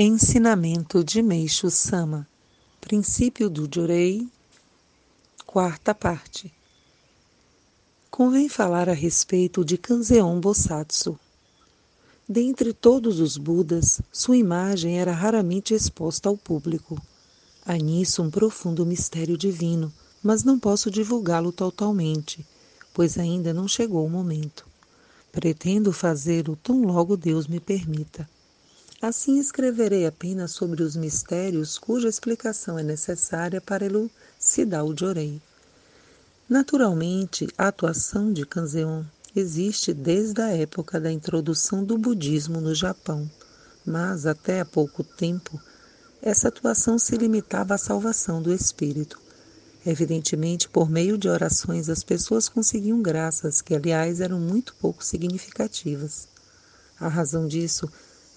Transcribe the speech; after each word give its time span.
Ensinamento 0.00 1.02
de 1.02 1.20
Meixo 1.20 1.68
Sama 1.72 2.24
Princípio 2.80 3.50
do 3.50 3.68
Jurei 3.68 4.28
Quarta 5.44 5.92
parte 5.92 6.54
Convém 8.08 8.48
falar 8.48 8.88
a 8.88 8.92
respeito 8.92 9.64
de 9.64 9.76
Kanzeon 9.76 10.38
Bosatsu. 10.38 11.18
Dentre 12.28 12.72
todos 12.72 13.18
os 13.18 13.36
Budas, 13.36 14.00
sua 14.12 14.36
imagem 14.36 15.00
era 15.00 15.10
raramente 15.10 15.74
exposta 15.74 16.28
ao 16.28 16.36
público. 16.36 16.96
Há 17.66 17.76
nisso 17.76 18.22
um 18.22 18.30
profundo 18.30 18.86
mistério 18.86 19.36
divino, 19.36 19.92
mas 20.22 20.44
não 20.44 20.60
posso 20.60 20.92
divulgá-lo 20.92 21.50
totalmente, 21.50 22.46
pois 22.94 23.18
ainda 23.18 23.52
não 23.52 23.66
chegou 23.66 24.06
o 24.06 24.08
momento. 24.08 24.64
Pretendo 25.32 25.92
fazê-lo 25.92 26.54
tão 26.54 26.84
logo 26.84 27.16
Deus 27.16 27.48
me 27.48 27.58
permita. 27.58 28.30
Assim 29.00 29.38
escreverei 29.38 30.06
apenas 30.06 30.50
sobre 30.50 30.82
os 30.82 30.96
mistérios 30.96 31.78
cuja 31.78 32.08
explicação 32.08 32.76
é 32.76 32.82
necessária 32.82 33.60
para 33.60 33.86
elucidar 33.86 34.84
o 34.84 34.96
Jorei. 34.96 35.40
Naturalmente, 36.48 37.48
a 37.56 37.68
atuação 37.68 38.32
de 38.32 38.44
Kanzeon 38.44 39.04
existe 39.36 39.94
desde 39.94 40.42
a 40.42 40.48
época 40.48 40.98
da 40.98 41.12
introdução 41.12 41.84
do 41.84 41.96
budismo 41.96 42.60
no 42.60 42.74
Japão, 42.74 43.30
mas 43.86 44.26
até 44.26 44.58
há 44.60 44.64
pouco 44.64 45.04
tempo 45.04 45.60
essa 46.20 46.48
atuação 46.48 46.98
se 46.98 47.16
limitava 47.16 47.76
à 47.76 47.78
salvação 47.78 48.42
do 48.42 48.52
espírito. 48.52 49.20
Evidentemente, 49.86 50.68
por 50.68 50.90
meio 50.90 51.16
de 51.16 51.28
orações, 51.28 51.88
as 51.88 52.02
pessoas 52.02 52.48
conseguiam 52.48 53.00
graças 53.00 53.62
que, 53.62 53.76
aliás, 53.76 54.20
eram 54.20 54.40
muito 54.40 54.74
pouco 54.74 55.04
significativas. 55.04 56.26
A 56.98 57.06
razão 57.06 57.46
disso 57.46 57.88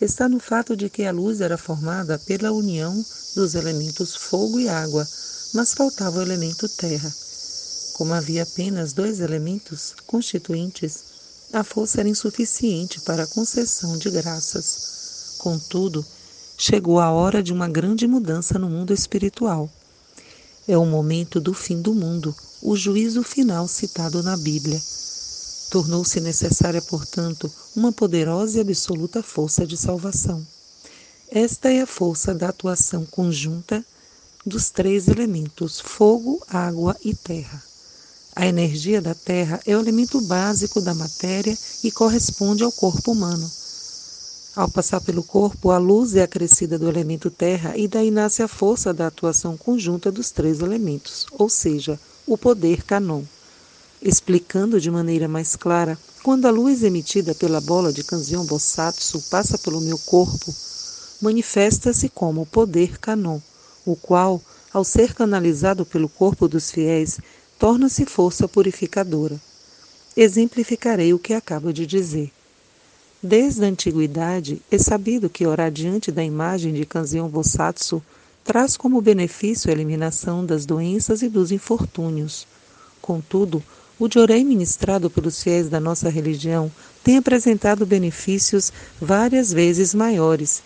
está 0.02 0.28
no 0.28 0.40
fato 0.40 0.76
de 0.76 0.90
que 0.90 1.04
a 1.04 1.12
luz 1.12 1.42
era 1.42 1.58
formada 1.58 2.18
pela 2.18 2.52
união 2.52 3.06
dos 3.36 3.54
elementos 3.56 4.16
fogo 4.16 4.60
e 4.60 4.68
água, 4.68 5.08
mas 5.54 5.74
faltava 5.74 6.20
o 6.20 6.22
elemento 6.22 6.68
terra. 6.68 7.14
Como 7.94 8.14
havia 8.14 8.44
apenas 8.44 8.94
dois 8.94 9.20
elementos 9.20 9.94
constituintes, 10.08 11.04
a 11.54 11.64
força 11.64 12.00
era 12.00 12.10
insuficiente 12.10 13.02
para 13.02 13.24
a 13.24 13.28
concessão 13.28 13.98
de 13.98 14.10
graças. 14.10 15.36
Contudo, 15.38 16.06
chegou 16.58 17.00
a 17.00 17.12
hora 17.12 17.44
de 17.44 17.54
uma 17.54 17.68
grande 17.68 18.08
mudança 18.08 18.58
no 18.58 18.70
mundo 18.70 18.94
espiritual. 18.94 19.70
É 20.68 20.78
o 20.78 20.86
momento 20.86 21.40
do 21.40 21.54
fim 21.54 21.82
do 21.82 21.94
mundo, 21.94 22.36
o 22.62 22.76
juízo 22.76 23.22
final 23.24 23.68
citado 23.68 24.24
na 24.24 24.38
Bíblia. 24.38 24.82
Tornou-se 25.72 26.20
necessária, 26.20 26.82
portanto, 26.82 27.50
uma 27.74 27.94
poderosa 27.94 28.58
e 28.58 28.62
absoluta 28.62 29.24
força 29.24 29.66
de 29.66 29.78
salvação. 29.78 30.46
Esta 31.30 31.72
é 31.72 31.80
a 31.80 31.88
força 31.88 32.36
da 32.36 32.50
atuação 32.50 33.06
conjunta 33.06 33.82
dos 34.46 34.70
três 34.70 35.08
elementos 35.08 35.80
fogo, 35.80 36.44
água 36.50 36.98
e 37.06 37.16
terra. 37.16 37.64
A 38.36 38.46
energia 38.46 39.02
da 39.02 39.16
terra 39.16 39.62
é 39.66 39.74
o 39.74 39.80
elemento 39.80 40.20
básico 40.20 40.82
da 40.82 40.94
matéria 40.94 41.58
e 41.82 41.90
corresponde 41.90 42.66
ao 42.66 42.72
corpo 42.74 43.14
humano. 43.14 43.50
Ao 44.54 44.70
passar 44.70 45.00
pelo 45.00 45.24
corpo, 45.24 45.72
a 45.72 45.78
luz 45.78 46.18
é 46.18 46.24
acrescida 46.24 46.78
do 46.78 46.90
elemento 46.90 47.32
terra 47.32 47.78
e 47.78 47.88
daí 47.88 48.12
nasce 48.12 48.44
a 48.44 48.48
força 48.50 48.94
da 48.94 49.08
atuação 49.08 49.56
conjunta 49.56 50.12
dos 50.12 50.32
três 50.32 50.60
elementos, 50.60 51.26
ou 51.32 51.48
seja, 51.48 51.98
o 52.28 52.38
poder 52.38 52.84
canon 52.84 53.24
explicando 54.02 54.82
de 54.82 54.90
maneira 54.90 55.28
mais 55.28 55.56
clara, 55.56 55.98
quando 56.24 56.48
a 56.48 56.52
luz 56.52 56.84
emitida 56.84 57.36
pela 57.36 57.62
bola 57.62 57.94
de 57.94 58.04
Kanzion 58.04 58.46
Bosatsu 58.46 59.22
passa 59.30 59.58
pelo 59.58 59.80
meu 59.80 59.98
corpo, 60.00 60.54
manifesta-se 61.22 62.10
como 62.10 62.46
poder 62.46 62.98
Kanon, 62.98 63.40
o 63.86 63.96
qual, 63.96 64.42
ao 64.74 64.84
ser 64.84 65.14
canalizado 65.14 65.86
pelo 65.86 66.10
corpo 66.10 66.48
dos 66.48 66.72
fiéis, 66.72 67.20
torna-se 67.60 68.06
força 68.06 68.48
purificadora. 68.48 69.40
Exemplificarei 70.18 71.14
o 71.14 71.20
que 71.20 71.34
acabo 71.34 71.72
de 71.72 71.86
dizer. 71.86 72.32
Desde 73.22 73.64
a 73.64 73.68
antiguidade, 73.68 74.62
é 74.72 74.80
sabido 74.80 75.30
que 75.30 75.46
orar 75.46 75.72
diante 75.72 76.12
da 76.12 76.24
imagem 76.24 76.74
de 76.74 76.86
Kanzion 76.88 77.28
Bosatsu 77.28 78.02
traz 78.44 78.76
como 78.76 79.00
benefício 79.00 79.70
a 79.70 79.74
eliminação 79.74 80.44
das 80.44 80.66
doenças 80.66 81.22
e 81.22 81.30
dos 81.30 81.52
infortúnios. 81.52 82.48
Contudo, 83.00 83.64
o 84.02 84.10
Jorei 84.12 84.44
ministrado 84.44 85.12
pelos 85.12 85.44
fiéis 85.44 85.70
da 85.70 85.80
nossa 85.80 86.10
religião 86.10 86.72
tem 87.04 87.18
apresentado 87.18 87.86
benefícios 87.86 88.74
várias 89.00 89.54
vezes 89.54 89.94
maiores. 89.94 90.64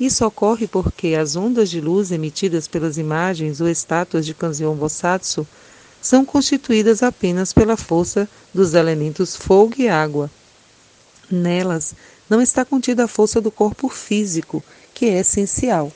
Isso 0.00 0.24
ocorre 0.24 0.66
porque 0.66 1.08
as 1.08 1.36
ondas 1.36 1.68
de 1.68 1.82
luz 1.82 2.10
emitidas 2.10 2.66
pelas 2.66 2.96
imagens 2.96 3.60
ou 3.60 3.68
estátuas 3.68 4.24
de 4.24 4.32
Kanzeon 4.32 4.74
Bosatsu 4.74 5.46
são 6.00 6.24
constituídas 6.24 7.02
apenas 7.02 7.52
pela 7.52 7.76
força 7.76 8.26
dos 8.54 8.72
elementos 8.72 9.36
fogo 9.36 9.74
e 9.76 9.86
água. 9.86 10.30
Nelas 11.30 11.94
não 12.26 12.40
está 12.40 12.64
contida 12.64 13.04
a 13.04 13.08
força 13.08 13.38
do 13.38 13.50
corpo 13.50 13.90
físico, 13.90 14.64
que 14.94 15.04
é 15.04 15.18
essencial. 15.18 15.92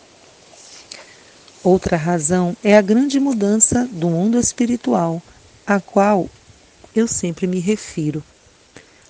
Outra 1.64 1.96
razão 1.96 2.54
é 2.62 2.76
a 2.76 2.82
grande 2.82 3.18
mudança 3.18 3.88
do 3.90 4.10
mundo 4.10 4.38
espiritual, 4.38 5.22
a 5.66 5.80
qual 5.80 6.28
eu 6.94 7.06
sempre 7.06 7.46
me 7.46 7.58
refiro. 7.58 8.22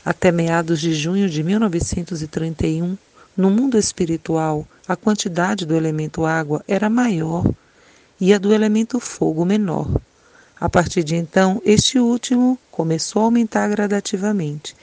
Até 0.05 0.33
meados 0.33 0.81
de 0.81 0.95
junho 0.95 1.29
de 1.29 1.43
1931, 1.43 2.97
no 3.37 3.51
mundo 3.51 3.79
espiritual, 3.79 4.67
a 4.87 4.97
quantidade 4.97 5.65
do 5.65 5.75
elemento 5.75 6.27
água 6.27 6.63
era 6.67 6.91
maior 6.91 7.45
e 8.21 8.33
a 8.35 8.39
do 8.39 8.53
elemento 8.53 9.01
fogo 9.01 9.45
menor. 9.45 9.89
A 10.61 10.69
partir 10.69 11.03
de 11.03 11.17
então, 11.17 11.61
este 11.65 11.99
último 11.99 12.59
começou 12.71 13.23
a 13.23 13.25
aumentar 13.25 13.69
gradativamente. 13.69 14.77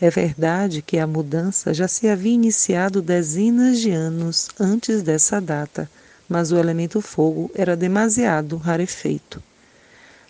É 0.00 0.10
verdade 0.10 0.82
que 0.82 0.98
a 0.98 1.06
mudança 1.06 1.74
já 1.74 1.88
se 1.88 2.08
havia 2.08 2.32
iniciado 2.32 3.02
dezenas 3.02 3.80
de 3.80 3.90
anos 3.90 4.48
antes 4.60 5.02
dessa 5.02 5.40
data, 5.40 5.90
mas 6.28 6.52
o 6.52 6.58
elemento 6.58 7.00
fogo 7.00 7.50
era 7.54 7.76
demasiado 7.76 8.56
rarefeito. 8.56 9.42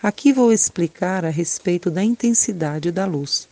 Aqui 0.03 0.31
vou 0.31 0.53
explicar 0.53 1.25
a 1.25 1.31
respeito 1.31 1.91
da 1.91 2.05
intensidade 2.05 2.93
da 2.93 3.07
luz. 3.07 3.49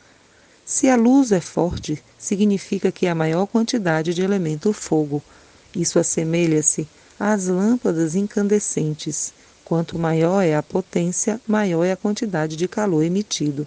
Se 0.64 0.88
a 0.88 0.96
luz 0.96 1.32
é 1.32 1.40
forte, 1.40 2.02
significa 2.18 2.92
que 2.92 3.06
há 3.06 3.14
maior 3.14 3.46
quantidade 3.46 4.12
de 4.12 4.22
elemento 4.22 4.70
fogo. 4.72 5.22
Isso 5.74 5.98
assemelha-se 5.98 6.86
às 7.18 7.46
lâmpadas 7.46 8.14
incandescentes. 8.14 9.32
Quanto 9.64 9.98
maior 9.98 10.42
é 10.42 10.54
a 10.54 10.62
potência, 10.62 11.40
maior 11.46 11.82
é 11.84 11.92
a 11.92 11.96
quantidade 11.96 12.56
de 12.56 12.68
calor 12.68 13.02
emitido. 13.02 13.66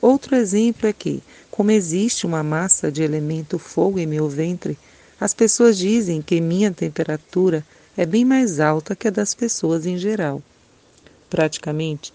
Outro 0.00 0.36
exemplo 0.36 0.88
é 0.88 0.92
que, 0.92 1.20
como 1.50 1.72
existe 1.72 2.26
uma 2.26 2.44
massa 2.44 2.92
de 2.92 3.02
elemento 3.02 3.58
fogo 3.58 3.98
em 3.98 4.06
meu 4.06 4.28
ventre, 4.28 4.78
as 5.20 5.34
pessoas 5.34 5.76
dizem 5.76 6.22
que 6.22 6.40
minha 6.40 6.70
temperatura 6.70 7.66
é 7.96 8.06
bem 8.06 8.24
mais 8.24 8.60
alta 8.60 8.94
que 8.94 9.08
a 9.08 9.10
das 9.10 9.34
pessoas 9.34 9.84
em 9.84 9.98
geral. 9.98 10.40
Praticamente 11.34 12.12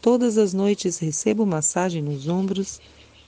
todas 0.00 0.38
as 0.38 0.54
noites 0.54 0.96
recebo 0.96 1.44
massagem 1.44 2.00
nos 2.00 2.26
ombros 2.26 2.80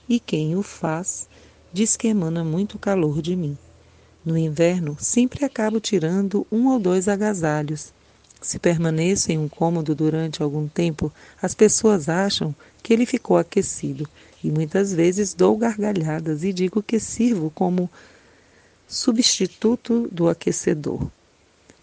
e 0.09 0.19
quem 0.19 0.55
o 0.55 0.63
faz 0.63 1.29
diz 1.71 1.95
que 1.95 2.07
emana 2.07 2.43
muito 2.43 2.79
calor 2.79 3.21
de 3.21 3.35
mim. 3.35 3.55
No 4.25 4.35
inverno, 4.35 4.97
sempre 4.99 5.45
acabo 5.45 5.79
tirando 5.79 6.47
um 6.51 6.69
ou 6.69 6.79
dois 6.79 7.07
agasalhos. 7.07 7.93
Se 8.41 8.57
permaneço 8.57 9.31
em 9.31 9.37
um 9.37 9.47
cômodo 9.47 9.93
durante 9.93 10.41
algum 10.41 10.67
tempo, 10.67 11.13
as 11.39 11.53
pessoas 11.53 12.09
acham 12.09 12.55
que 12.81 12.91
ele 12.91 13.05
ficou 13.05 13.37
aquecido 13.37 14.09
e 14.43 14.49
muitas 14.49 14.91
vezes 14.91 15.35
dou 15.35 15.55
gargalhadas 15.55 16.43
e 16.43 16.51
digo 16.51 16.81
que 16.81 16.99
sirvo 16.99 17.51
como 17.51 17.87
substituto 18.87 20.09
do 20.11 20.27
aquecedor. 20.27 21.07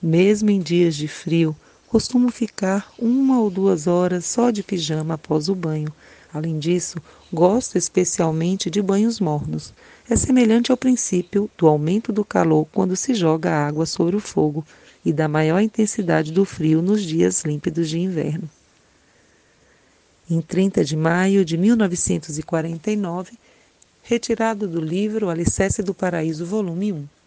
Mesmo 0.02 0.50
em 0.50 0.58
dias 0.58 0.96
de 0.96 1.06
frio, 1.06 1.54
costumo 1.92 2.30
ficar 2.30 2.90
uma 2.98 3.38
ou 3.38 3.50
duas 3.50 3.86
horas 3.86 4.24
só 4.24 4.50
de 4.50 4.62
pijama 4.62 5.12
após 5.12 5.50
o 5.50 5.54
banho. 5.54 5.92
Além 6.32 6.58
disso, 6.58 6.96
gosto 7.30 7.76
especialmente 7.76 8.70
de 8.70 8.80
banhos 8.80 9.20
mornos. 9.20 9.74
É 10.08 10.16
semelhante 10.16 10.70
ao 10.70 10.76
princípio 10.78 11.50
do 11.58 11.66
aumento 11.66 12.10
do 12.10 12.24
calor 12.24 12.66
quando 12.72 12.96
se 12.96 13.14
joga 13.14 13.52
água 13.52 13.84
sobre 13.84 14.16
o 14.16 14.20
fogo 14.20 14.64
e 15.04 15.12
da 15.12 15.28
maior 15.28 15.60
intensidade 15.60 16.32
do 16.32 16.46
frio 16.46 16.80
nos 16.80 17.02
dias 17.02 17.44
límpidos 17.44 17.90
de 17.90 18.00
inverno. 18.00 18.48
Em 20.30 20.40
30 20.40 20.82
de 20.86 20.96
maio 20.96 21.44
de 21.44 21.58
1949, 21.58 23.38
retirado 24.02 24.66
do 24.66 24.80
livro 24.80 25.28
Alicerce 25.28 25.82
do 25.82 25.92
Paraíso, 25.92 26.46
volume 26.46 26.90
1. 26.90 27.21